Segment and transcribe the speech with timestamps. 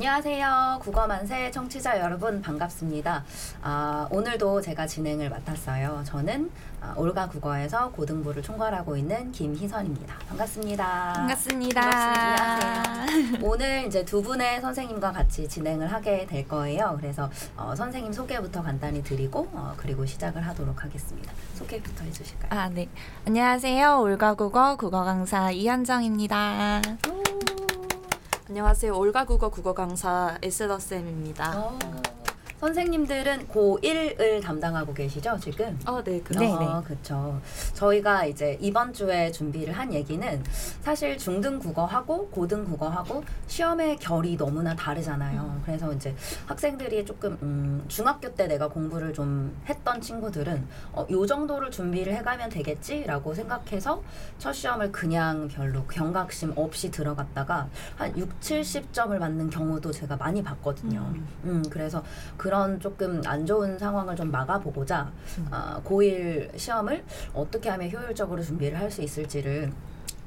[0.00, 0.78] 안녕하세요.
[0.80, 3.22] 국어만세 청취자 여러분 반갑습니다.
[3.60, 6.02] 아, 오늘도 제가 진행을 맡았어요.
[6.06, 6.50] 저는
[6.80, 10.14] 아, 올가 국어에서 고등부를 총괄하고 있는 김희선입니다.
[10.26, 11.12] 반갑습니다.
[11.16, 11.80] 반갑습니다.
[11.82, 13.44] 반갑습니다.
[13.46, 16.96] 오늘 이제 두 분의 선생님과 같이 진행을 하게 될 거예요.
[16.98, 21.30] 그래서 어, 선생님 소개부터 간단히 드리고 어, 그리고 시작을 하도록 하겠습니다.
[21.56, 22.58] 소개부터 해주실까요?
[22.58, 22.88] 아, 네.
[23.26, 24.00] 안녕하세요.
[24.00, 26.80] 올가 국어 국어 강사 이한정입니다.
[28.50, 28.98] 안녕하세요.
[28.98, 31.56] 올가국어 국어 강사 에스더 쌤입니다.
[31.56, 31.78] 어,
[32.60, 35.78] 선생님들은 고1을 담당하고 계시죠, 지금?
[35.86, 37.40] 어, 네, 그 네, 어, 그렇죠.
[37.72, 40.44] 저희가 이제 이번 주에 준비를 한 얘기는
[40.82, 45.62] 사실 중등 국어하고 고등 국어하고 시험의 결이 너무나 다르잖아요.
[45.64, 46.14] 그래서 이제
[46.46, 52.50] 학생들이 조금 음, 중학교 때 내가 공부를 좀 했던 친구들은 어, 요 정도를 준비를 해가면
[52.50, 54.02] 되겠지라고 생각해서
[54.38, 61.14] 첫 시험을 그냥 별로 경각심 없이 들어갔다가 한 6, 70점을 맞는 경우도 제가 많이 봤거든요.
[61.44, 62.04] 음, 그래서
[62.36, 65.10] 그런 조금 안 좋은 상황을 좀 막아보고자
[65.50, 69.72] 아, 고1 시험을 어떻게 하면 효율적으로 준비를 할 수 있을지를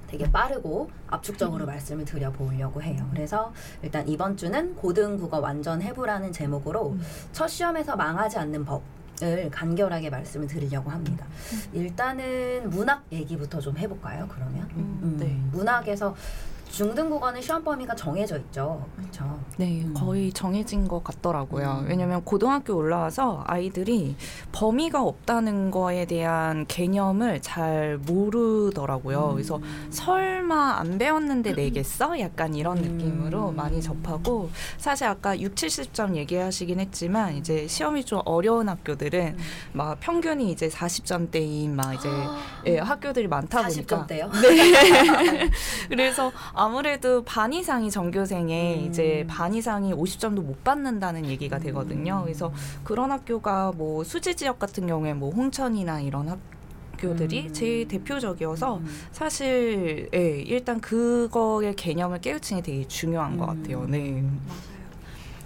[0.08, 3.06] 되게 빠르고 압축적으로 말씀을 드려보려고 해요.
[3.12, 3.52] 그래서
[3.82, 6.96] 일단 이번 주는 고등국어 완전 해부라는 제목으로
[7.34, 8.82] 첫 시험에서 망하지 않는 법.
[9.22, 11.26] 을 간결하게 말씀을 드리려고 합니다.
[11.72, 14.28] 일단은 문학 얘기부터 좀 해볼까요?
[14.28, 15.40] 그러면 음, 음, 네.
[15.52, 16.16] 문학에서
[16.74, 18.84] 중등 국어는 시험 범위가 정해져 있죠.
[18.98, 19.40] 그렇죠.
[19.58, 19.94] 네, 음.
[19.94, 21.82] 거의 정해진 것 같더라고요.
[21.84, 21.86] 음.
[21.88, 24.16] 왜냐면 고등학교 올라와서 아이들이
[24.52, 29.30] 범위가 없다는 거에 대한 개념을 잘 모르더라고요.
[29.30, 29.34] 음.
[29.34, 32.20] 그래서 설마 안 배웠는데 내겠어?
[32.20, 32.84] 약간 이런 음.
[32.98, 39.38] 느낌으로 많이 접하고 사실 아까 6, 70점 얘기하시긴 했지만 이제 시험이 좀 어려운 학교들은
[39.74, 42.10] 막 평균이 이제 40점대인 막 이제
[42.66, 44.32] 예, 학교들이 많다 보니까 40점대요.
[44.42, 45.52] 네.
[45.88, 48.86] 그래서 아 무래도 반 이상이 전교생에 음.
[48.90, 52.20] 이제 반 이상이 50점도 못 받는다는 얘기가 되거든요.
[52.20, 52.24] 음.
[52.24, 52.52] 그래서
[52.84, 57.54] 그런 학교가 뭐 수지 지역 같은 경우에 뭐 홍천이나 이런 학교들이 음.
[57.54, 58.86] 제일 대표적이어서 음.
[59.12, 63.62] 사실 예, 일단 그거의 개념을 깨우치는 게 되게 중요한 것 음.
[63.62, 63.86] 같아요.
[63.86, 64.12] 네.
[64.12, 64.73] 맞아요.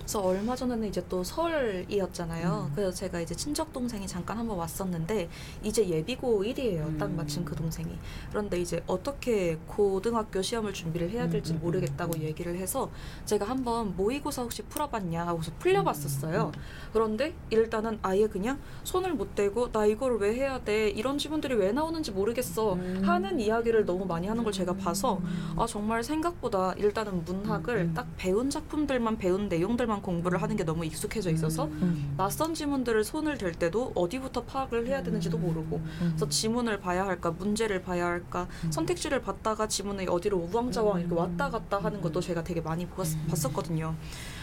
[0.08, 2.68] 그래서 얼마 전에는 이제 또 설이었잖아요.
[2.70, 2.72] 음.
[2.74, 5.28] 그래서 제가 이제 친척 동생이 잠깐 한번 왔었는데
[5.66, 6.98] 이제 예비고 1이에요.
[6.98, 7.18] 딱 음.
[7.18, 7.90] 마침 그 동생이.
[8.30, 12.22] 그런데 이제 어떻게 고등학교 시험을 준비를 해야 될지 음, 음, 모르겠다고 음.
[12.22, 12.90] 얘기를 해서
[13.26, 16.54] 제가 한번 모의고사 혹시 풀어봤냐 하고서 풀려봤었어요.
[16.56, 16.62] 음.
[16.94, 21.74] 그런데 일단은 아예 그냥 손을 못 대고 나 이거를 왜 해야 돼 이런 질문들이 왜
[21.74, 23.02] 나오는지 모르겠어 음.
[23.06, 25.20] 하는 이야기를 너무 많이 하는 걸 제가 봐서
[25.58, 27.94] 아 정말 생각보다 일단은 문학을 음, 음.
[27.94, 32.14] 딱 배운 작품들만 배운 내용들만 공부를 하는 게 너무 익숙해져 있어서 음.
[32.18, 37.82] 낯선 지문들을 손을 댈 때도 어디부터 파악을 해야 되는지도 모르고 그래서 지문을 봐야 할까 문제를
[37.82, 38.72] 봐야 할까 음.
[38.72, 43.28] 선택지를 봤다가 지문을 어디로 우왕좌왕 이렇게 왔다 갔다 하는 것도 제가 되게 많이 봤, 음.
[43.30, 43.96] 봤었거든요.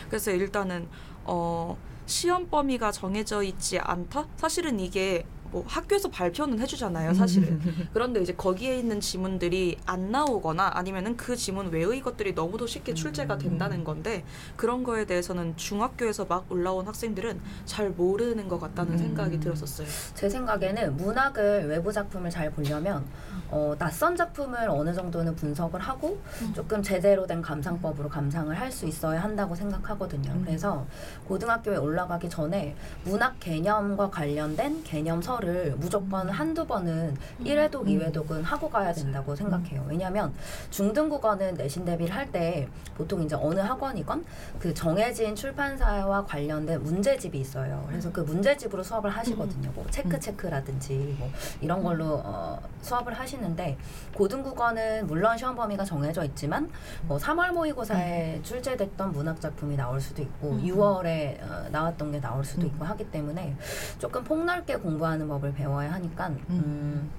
[0.08, 0.88] 그래서 일단은
[1.24, 1.76] 어
[2.06, 4.26] 시험 범위가 정해져 있지 않다?
[4.36, 7.60] 사실은 이게 뭐 학교에서 발표는 해주잖아요, 사실은.
[7.94, 13.38] 그런데 이제 거기에 있는 지문들이 안 나오거나 아니면은 그 지문 외의 것들이 너무도 쉽게 출제가
[13.38, 14.24] 된다는 건데
[14.56, 18.98] 그런 거에 대해서는 중학교에서 막 올라온 학생들은 잘 모르는 것 같다는 음.
[18.98, 19.86] 생각이 들었었어요.
[20.14, 23.04] 제 생각에는 문학을 외부 작품을 잘 보려면
[23.50, 26.52] 어, 낯선 작품을 어느 정도는 분석을 하고 음.
[26.52, 30.32] 조금 제대로 된 감상법으로 감상을 할 수 있어야 한다고 생각하거든요.
[30.32, 30.42] 음.
[30.44, 30.84] 그래서
[31.28, 35.43] 고등학교에 올라가기 전에 문학 개념과 관련된 개념서를
[35.78, 37.88] 무조건 한두 번은 일회독 음.
[37.88, 39.84] 이회독은 하고 가야 된다고 생각해요.
[39.88, 40.32] 왜냐하면
[40.70, 44.24] 중등 국어는 내신 대비를 할 때 보통 이제 어느 학원이건
[44.58, 47.84] 그 정해진 출판사와 관련된 문제집이 있어요.
[47.88, 49.70] 그래서 그 문제집으로 수업을 하시거든요.
[49.74, 50.20] 뭐 체크 음.
[50.20, 51.30] 체크라든지 뭐
[51.60, 53.76] 이런 걸로 어, 수업을 하시는데
[54.14, 56.70] 고등국어는 물론 시험 범위가 정해져 있지만
[57.02, 60.62] 뭐 3월 모의고사에 출제됐던 문학 작품이 나올 수도 있고 음.
[60.64, 62.66] 6월에 어, 나왔던 게 나올 수도 음.
[62.68, 63.54] 있고 하기 때문에
[63.98, 66.28] 조금 폭넓게 공부하는 법을 배워야 하니까.
[66.50, 67.10] 음,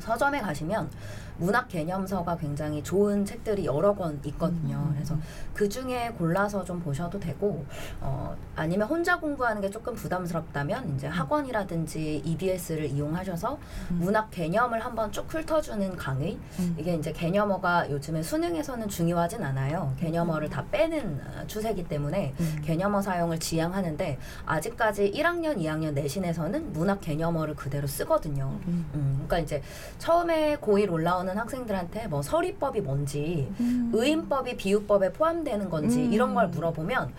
[0.00, 0.90] 서점에 가시면
[1.36, 4.76] 문학 개념서가 굉장히 좋은 책들이 여러 권 있거든요.
[4.76, 4.92] 음.
[4.94, 5.16] 그래서
[5.52, 7.64] 그 중에 골라서 좀 보셔도 되고,
[8.00, 13.58] 어, 아니면 혼자 공부하는 게 조금 부담스럽다면 이제 학원이라든지 EBS를 이용하셔서
[13.90, 13.98] 음.
[14.00, 16.38] 문학 개념을 한번 쭉 훑어주는 강의.
[16.58, 16.76] 음.
[16.78, 19.92] 이게 이제 개념어가 요즘에 수능에서는 중요하진 않아요.
[19.98, 22.62] 개념어를 다 빼는 어, 추세이기 때문에 음.
[22.64, 28.58] 개념어 사용을 지향하는데 아직까지 1학년, 2학년 내신에서는 문학 개념어를 그대로 쓰거든요.
[28.66, 28.88] 음.
[28.94, 29.62] 음, 그러니까 이제
[29.98, 33.90] 처음에 고1 올라오는 학생들한테 뭐 서리법이 뭔지, 음.
[33.94, 36.12] 의인법이 비유법에 포함되는 건지 음.
[36.12, 37.12] 이런 걸 물어보면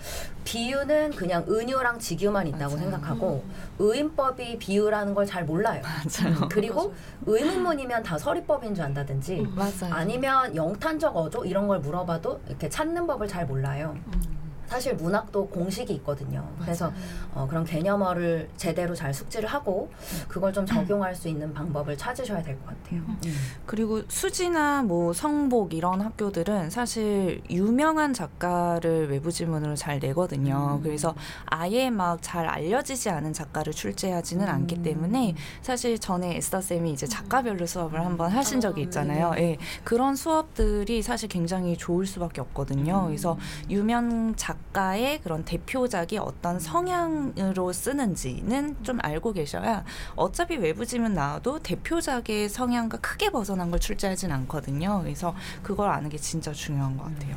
[0.44, 2.78] 비유는 그냥 은유랑 직유만 있다고 맞아요.
[2.78, 3.44] 생각하고
[3.80, 5.82] 의인법이 비유라는 걸 잘 몰라요.
[5.82, 6.48] 맞아요.
[6.52, 6.94] 그리고
[7.26, 9.56] 의문문이면 다 서리법인 줄 안다든지 음.
[9.56, 9.92] 맞아요.
[9.94, 13.96] 아니면 영탄적 어조 이런 걸 물어봐도 이렇게 찾는 법을 잘 몰라요.
[14.08, 14.35] 음.
[14.68, 16.48] 사실 문학도 공식이 있거든요.
[16.62, 16.92] 그래서
[17.34, 19.90] 어, 그런 개념어를 제대로 잘 숙지를 하고
[20.28, 23.02] 그걸 좀 적용할 수 있는 방법을 찾으셔야 될 것 같아요.
[23.02, 23.36] 음.
[23.66, 30.78] 그리고 수지나 뭐 성복 이런 학교들은 사실 유명한 작가를 외부 지문으로 잘 내거든요.
[30.80, 30.84] 음.
[30.84, 31.16] 그래서
[31.46, 34.50] 아예 막 잘 알려지지 않은 작가를 출제하지는 음.
[34.50, 39.34] 않기 때문에 사실 전에 에스더 쌤이 이제 작가별로 수업을 한번 하신 적이 아, 있잖아요.
[39.38, 39.58] 예.
[39.84, 43.02] 그런 수업들이 사실 굉장히 좋을 수밖에 없거든요.
[43.02, 43.06] 음.
[43.08, 43.38] 그래서
[43.70, 49.86] 유명 작 가의 그런 대표작이 어떤 성향으로 쓰는지는 좀 알고 계셔야
[50.16, 55.02] 어차피 외부 지문 나와도 대표작의 성향과 크게 벗어난 걸 출제하진 않거든요.
[55.02, 57.36] 그래서 그걸 아는 게 진짜 중요한 것 같아요.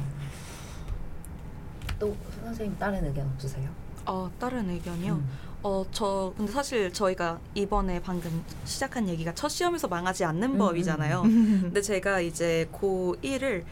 [1.99, 3.69] 또 선생님 다른 의견 없으세요?
[4.07, 5.15] 어, 다른 의견이요.
[5.15, 5.29] 음.
[5.63, 11.23] 어, 저 근데 사실 저희가 이번에 방금 시작한 얘기가 첫 시험에서 망하지 않는 음, 법이잖아요.
[11.23, 11.61] 음.
[11.65, 13.65] 근데 제가 이제 고1을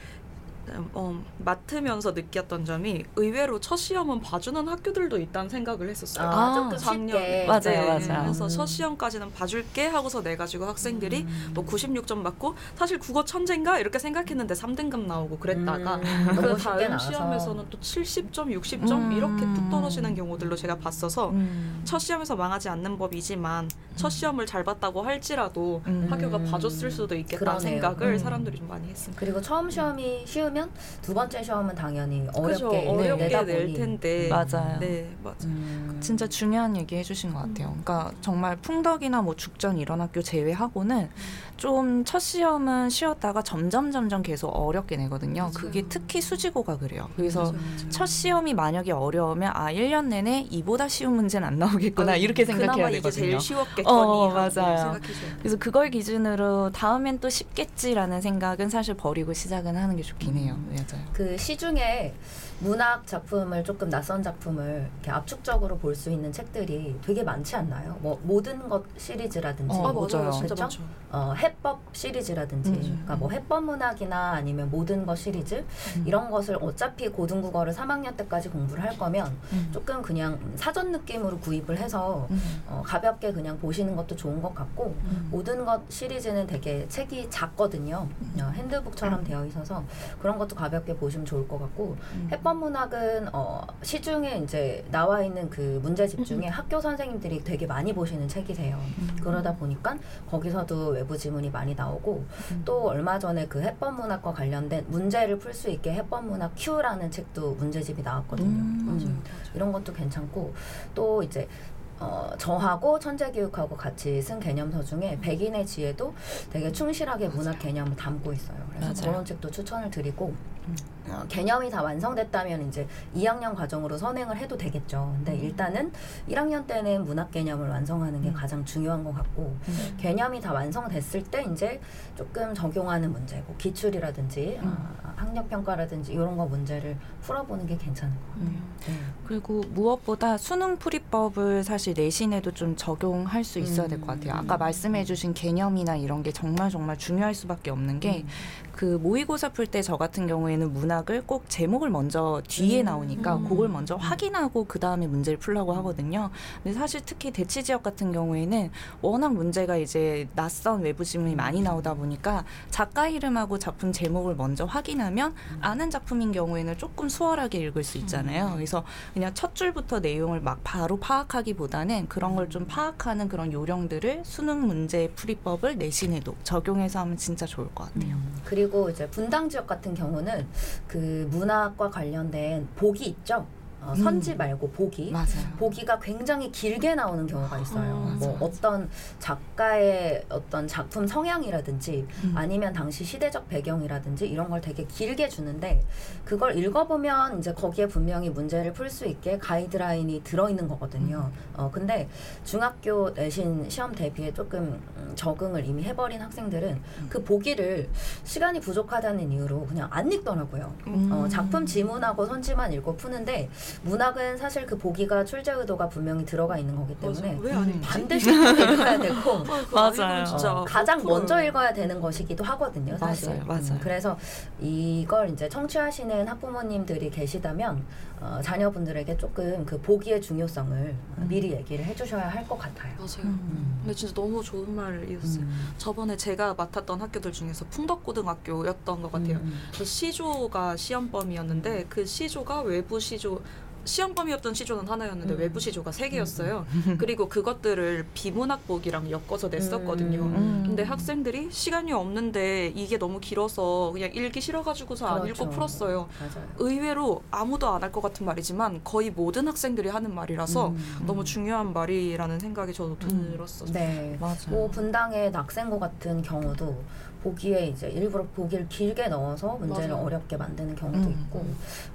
[0.92, 6.28] 어, 맡으면서 느꼈던 점이 의외로 첫 시험은 봐주는 학교들도 있다는 생각을 했었어요.
[6.28, 7.20] 아, 아, 조금 작년에.
[7.20, 8.22] 쉽게 맞아요, 네, 맞아요.
[8.24, 8.48] 그래서 음.
[8.48, 11.50] 첫 시험까지는 봐줄게 하고서 내 가지고 학생들이 음.
[11.54, 16.98] 뭐 96점 받고 사실 국어 천재인가 이렇게 생각했는데 3등급 나오고 그랬다가 음, 그 다음.
[16.98, 19.12] 시험에서는 또 70점, 60점 음.
[19.12, 21.80] 이렇게 뚝 떨어지는 경우들로 제가 봤어서 음.
[21.84, 26.06] 첫 시험에서 망하지 않는 법이지만 첫 시험을 잘 봤다고 할지라도 음.
[26.10, 27.60] 학교가 봐줬을 수도 있겠다는 그러네요.
[27.60, 28.18] 생각을 음.
[28.18, 29.18] 사람들이 좀 많이 했습니다.
[29.20, 30.70] 그리고 처음 시험이 쉬 우면
[31.02, 32.26] 두 번째 시험은 당연히?
[32.32, 33.74] 어렵게, 어렵게 내다 낼 보니.
[33.74, 34.78] 텐데 맞아요.
[34.80, 35.46] 네 맞아.
[35.46, 35.98] 음.
[36.00, 37.68] 진짜 중요한 얘기 해주신 것 같아요.
[37.84, 41.10] 그러니까 정말 풍덕이나 뭐 죽전 이런 학교 제외하고는
[41.58, 45.50] 좀 첫 시험은 쉬었다가 점점 점점 계속 어렵게 내거든요.
[45.54, 47.08] 그게 특히 수지고가 그래요.
[47.16, 47.88] 그래서 맞아요, 맞아요.
[47.90, 52.72] 첫 시험이 만약에 어려우면 아 1년 내내 이보다 쉬운 문제는 안 나오겠구나 아, 이렇게 생각해야
[52.72, 53.24] 그나마 되거든요.
[53.24, 54.96] 이게 제일 쉬웠겠거니 어, 맞아요.
[55.40, 60.45] 그래서 그걸 기준으로 다음엔 또 쉽겠지라는 생각은 사실 버리고 시작은 하는 게 좋긴 해요.
[60.54, 61.04] 맞아요.
[61.12, 62.12] 그 시중에
[62.60, 67.96] 문학 작품을 조금 낯선 작품을 이렇게 압축적으로 볼 수 있는 책들이 되게 많지 않나요?
[68.00, 70.30] 뭐 모든 것 시리즈라든지, 어, 아 맞아요.
[70.30, 70.62] 진짜 그쵸?
[70.62, 70.82] 많죠.
[71.10, 72.80] 어, 해법 시리즈라든지, 음.
[72.82, 75.54] 그러니까 뭐 해법 문학이나 아니면 모든 것 시리즈
[75.96, 76.04] 음.
[76.06, 79.70] 이런 것을 어차피 고등국어를 3학년 때까지 공부를 할 거면 음.
[79.72, 82.62] 조금 그냥 사전 느낌으로 구입을 해서 음.
[82.68, 85.28] 어, 가볍게 그냥 보시는 것도 좋은 것 같고 음.
[85.30, 88.06] 모든 것 시리즈는 되게 책이 작거든요.
[88.38, 89.82] 어, 핸드북처럼 되어 있어서
[90.20, 92.28] 그런 것도 가볍게 보시면 좋을 것 같고 음.
[92.30, 98.28] 해법 문학은 어, 시중에 이제 나와 있는 그 문제집 중에 학교 선생님들이 되게 많이 보시는
[98.28, 98.76] 책이세요.
[98.98, 99.16] 음.
[99.22, 99.96] 그러다 보니까
[100.30, 102.62] 거기서도 외부 지문이 많이 나오고 음.
[102.64, 107.54] 또 얼마 전에 그 해법 문학과 관련된 문제를 풀 수 있게 해법 문학 Q라는 책도
[107.54, 108.48] 문제집이 나왔거든요.
[108.48, 108.98] 음.
[109.02, 109.22] 음.
[109.54, 110.54] 이런 것도 괜찮고
[110.94, 111.48] 또 이제
[111.98, 116.14] 어, 저하고 천재교육하고 같이 쓴 개념서 중에 백인의 지혜도
[116.50, 118.58] 되게 충실하게 문학 개념을 담고 있어요.
[118.68, 119.12] 그래서 맞아요.
[119.12, 120.34] 그런 책도 추천을 드리고
[120.68, 120.76] 음.
[121.08, 125.12] 어, 개념이 다 완성됐다면 이제 2학년 과정으로 선행을 해도 되겠죠.
[125.16, 125.92] 근데 일단은
[126.28, 128.34] 1학년 때는 문학 개념을 완성하는 게 음.
[128.34, 129.96] 가장 중요한 것 같고 음.
[129.98, 131.80] 개념이 다 완성됐을 때 이제
[132.16, 134.76] 조금 적용하는 문제, 뭐 기출이라든지 음.
[135.02, 138.44] 아, 학력 평가라든지 이런 거 문제를 풀어보는 게 괜찮을 것 같아요.
[138.44, 138.74] 음.
[138.86, 138.94] 네.
[139.26, 144.34] 그리고 무엇보다 수능 풀이법을 사실 내신에도 좀 적용할 수 있어야 될 것 같아요.
[144.34, 144.58] 아까 음.
[144.58, 148.28] 말씀해주신 개념이나 이런 게 정말 정말 중요할 수밖에 없는 게 음.
[148.72, 152.84] 그 모의고사 풀 때 저 같은 경우에는 문학을 꼭 제목을 먼저 뒤에 음.
[152.86, 153.48] 나오니까 음.
[153.48, 156.30] 그걸 먼저 확인하고 그 다음에 문제를 풀라고 하거든요.
[156.62, 158.70] 근데 사실 특히 대치 지역 같은 경우에는
[159.02, 165.34] 워낙 문제가 이제 낯선 외부 지문이 많이 나오다 보니까 작가 이름하고 작품 제목을 먼저 확인하면
[165.60, 168.52] 아는 작품인 경우에는 조금 수월하게 읽을 수 있잖아요.
[168.54, 174.22] 그래서 그냥 첫 줄부터 내용을 막 바로 파악하기보다 는 그런 걸 좀 파악하는 그런 요령들을
[174.24, 178.14] 수능 문제 풀이법을 내신에도 적용해서 하면 진짜 좋을 것 같아요.
[178.14, 180.46] 음, 그리고 이제 분당 지역 같은 경우는
[180.86, 183.46] 그 문학과 관련된 복이 있죠.
[183.86, 184.02] 어, 음.
[184.02, 185.10] 선지 말고 복이.
[185.12, 185.26] 맞아요.
[185.58, 187.80] 보기가 굉장히 길게 나오는 경우가 있어요.
[187.80, 188.44] 아, 뭐 맞아, 맞아.
[188.44, 192.32] 어떤 작가의 어떤 작품 성향이라든지 음.
[192.36, 195.82] 아니면 당시 시대적 배경이라든지 이런 걸 되게 길게 주는데
[196.24, 201.30] 그걸 읽어보면 이제 거기에 분명히 문제를 풀 수 있게 가이드라인이 들어있는 거거든요.
[201.56, 202.08] 어 근데
[202.44, 207.88] 중학교 내신 시험 대비에 조금 음, 적응을 이미 해버린 학생들은 그 보기를
[208.24, 210.72] 시간이 부족하다는 이유로 그냥 안 읽더라고요.
[210.86, 211.08] 음.
[211.12, 213.50] 어, 작품 지문하고 선지만 읽고 푸는데
[213.82, 217.80] 문학은 사실 그 보기가 출제 의도가 분명히 들어가 있는 거기 때문에 왜안 음.
[217.84, 219.30] 반드시 읽어야 되고
[219.74, 220.24] 아, 맞아요.
[220.24, 221.02] 어, 가장.
[221.04, 223.28] 먼저 읽어야 되는 것이기도 하거든요, 사실.
[223.30, 223.62] 맞아요, 맞아요.
[223.72, 224.18] 음, 그래서
[224.60, 227.84] 이걸 이제 청취하시는 학부모님들이 계시다면
[228.18, 230.76] 어, 자녀분들에게 조금 그 보기의 중요성을
[231.18, 231.26] 음.
[231.28, 232.94] 미리 얘기를 해주셔야 할 것 같아요.
[232.96, 233.24] 맞아요.
[233.24, 233.78] 음.
[233.80, 235.42] 근데 진짜 너무 좋은 말이었어요.
[235.42, 235.74] 음.
[235.78, 239.36] 저번에 제가 맡았던 학교들 중에서 풍덕고등학교였던 것 같아요.
[239.38, 239.58] 음.
[239.76, 243.42] 그 시조가 시험범이었는데 그 시조가 외부 시조
[243.86, 245.38] 시험범이었던 시조는 하나였는데 음.
[245.38, 246.66] 외부 시조가 세 개였어요.
[246.98, 250.20] 그리고 그것들을 비문학복이랑 엮어서 냈었거든요.
[250.22, 250.62] 음.
[250.66, 255.50] 근데 학생들이 시간이 없는데 이게 너무 길어서 그냥 읽기 싫어가지고서 안 읽고 그렇죠.
[255.50, 256.08] 풀었어요.
[256.20, 256.48] 맞아요.
[256.58, 261.04] 의외로 아무도 안 할 것 같은 말이지만 거의 모든 학생들이 하는 말이라서 음.
[261.06, 263.30] 너무 중요한 말이라는 생각이 저도 음.
[263.32, 263.72] 들었었어요.
[263.72, 264.16] 네.
[264.20, 264.36] 맞아요.
[264.48, 266.76] 뭐 분당의 낙생고 같은 경우도
[267.22, 270.04] 보기에 이제 일부러 보기를 길게 넣어서 문제를 맞아요.
[270.04, 271.10] 어렵게 만드는 경우도 음.
[271.10, 271.46] 있고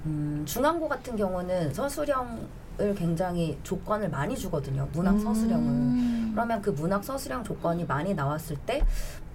[0.06, 4.88] 음, 중앙고 같은 경우는 서술형을 굉장히 조건을 많이 주거든요.
[4.94, 5.68] 문학 서술형을.
[5.68, 6.32] 음.
[6.34, 8.84] 그러면 그 문학 서술형 조건이 많이 나왔을 때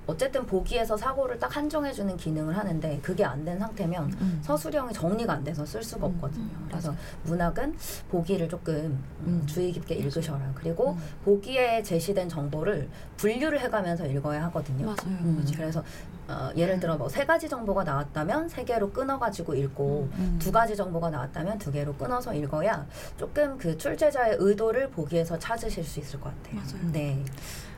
[0.07, 4.41] 어쨌든 보기에서 사고를 딱 한정해주는 기능을 하는데 그게 안 된 상태면 음.
[4.43, 6.45] 서술형이 정리가 안 돼서 쓸 수가 음, 없거든요.
[6.45, 6.95] 음, 그래서.
[7.25, 7.77] 문학은
[8.11, 9.47] 보기를 조금 음, 음.
[9.47, 10.53] 주의 깊게 읽으셔라.
[10.55, 10.99] 그리고 음.
[11.25, 14.87] 보기에 제시된 정보를 분류를 해가면서 읽어야 하거든요.
[14.87, 14.97] 맞아요.
[15.07, 15.53] 음, 맞아요.
[15.57, 15.85] 그래서
[16.29, 20.39] 어, 예를 들어 뭐 세 가지 정보가 나왔다면 세 개로 끊어가지고 읽고 음.
[20.41, 22.85] 두 가지 정보가 나왔다면 두 개로 끊어서 읽어야
[23.17, 26.57] 조금 그 출제자의 의도를 보기에서 찾으실 수 있을 것 같아요.
[26.61, 26.93] 맞아요.
[26.93, 27.25] 네.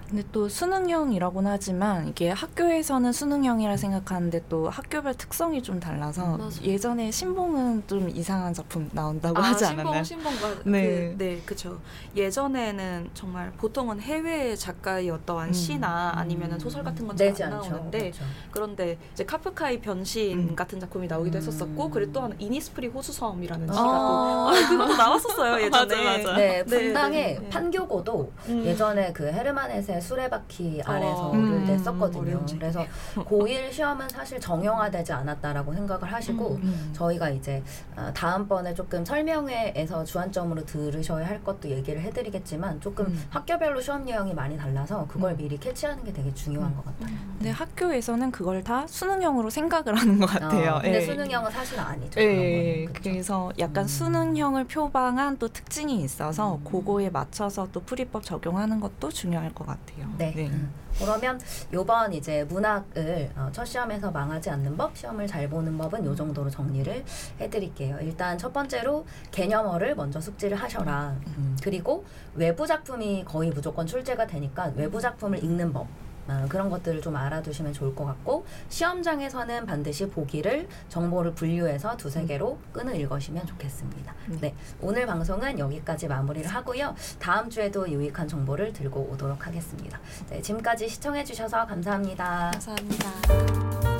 [0.08, 6.50] 근데 또 수능형이라고는 하지만 이게 학교에서는 수능형이라 생각하는데 또 학교별 특성이 좀 달라서 맞아요.
[6.62, 10.04] 예전에 신봉은 좀 이상한 작품 나온다고 아, 하지 신봉, 않았나요?
[10.04, 10.86] 신봉과 네.
[11.10, 11.78] 그, 네, 그쵸.
[12.16, 15.52] 예전에는 정말 보통은 해외 작가의 어떠한 음.
[15.52, 17.50] 시나 아니면은 소설 같은 건 잘 안.
[17.50, 18.24] 나오는데 그렇죠.
[18.50, 20.56] 그런데 이제 카프카의 변신 음.
[20.56, 21.40] 같은 작품이 나오기도 음.
[21.42, 23.72] 했었었고 그리고 또 하나 이니스프리 호수섬이라는 아.
[23.74, 25.68] 시가 또 아, 그것도 나왔었어요 예전에.
[25.96, 26.36] 맞아, 맞아.
[26.38, 27.48] 네, 네, 분당의 네, 네.
[27.50, 28.64] 판교고도 음.
[28.64, 32.44] 예전에 그 헤르만 헤세 수레바퀴 아래서를 음, 냈었거든요.
[32.58, 36.62] 그래서 고1 시험은 사실 정형화되지 않았다라고 생각을 하시고 음.
[36.62, 36.90] 음.
[36.92, 37.62] 저희가 이제
[37.96, 43.24] 어, 다음번에 조금 설명회에서 주안점으로 들으셔야 할 것도 얘기를 해드리겠지만 조금 음.
[43.30, 45.36] 학교별로 시험 유형이 많이 달라서 그걸 음.
[45.36, 46.76] 미리 캐치하는 게 되게 중요한 음.
[46.76, 47.16] 것 같아요.
[47.38, 50.72] 근데 학교에서는 그걸 다 수능형으로 생각을 하는 것 같아요.
[50.72, 51.00] 어, 근데 예.
[51.06, 52.20] 수능형은 사실 아니죠.
[52.20, 52.92] 예, 거는.
[52.92, 53.10] 그쵸?
[53.10, 53.88] 그래서 약간 음.
[53.88, 56.64] 수능형을 표방한 또 특징이 있어서 음.
[56.64, 60.12] 그거에 맞춰서 또 풀이법 적용하는 것도 중요할 것 같아요.
[60.18, 60.34] 네.
[60.36, 60.72] 음.
[60.98, 61.40] 그러면
[61.72, 66.50] 요번 이제 문학을 어, 첫 시험에서 망하지 않는 법, 시험을 잘 보는 법은 요 정도로
[66.50, 67.04] 정리를
[67.40, 67.98] 해드릴게요.
[68.00, 71.14] 일단 첫 번째로 개념어를 먼저 숙지를 하셔라.
[71.36, 72.04] 음, 그리고
[72.34, 75.86] 외부 작품이 거의 무조건 출제가 되니까 외부 작품을 읽는 법.
[76.28, 82.58] 아, 그런 것들을 좀 알아두시면 좋을 것 같고 시험장에서는 반드시 보기를 정보를 분류해서 두세 개로
[82.72, 84.14] 끈을 읽으시면 좋겠습니다.
[84.28, 84.38] 음.
[84.40, 86.94] 네, 오늘 방송은 여기까지 마무리를 하고요.
[87.18, 89.98] 다음 주에도 유익한 정보를 들고 오도록 하겠습니다.
[90.28, 92.50] 네, 지금까지 시청해주셔서 감사합니다.
[92.52, 93.97] 감사합니다.